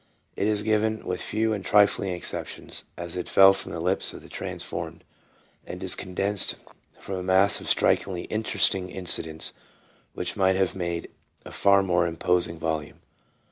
[0.35, 4.23] It is given, with few and trifling exceptions, as it fell from the lips of
[4.23, 5.03] the" Trans formed,"
[5.63, 6.55] and is condensed
[6.97, 9.53] from a mass of strikingly interesting incidents
[10.13, 11.11] which might have made
[11.45, 12.99] a far more imposing volume.